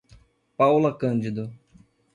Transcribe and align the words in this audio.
Paula 0.57 0.97
Cândido 0.97 1.53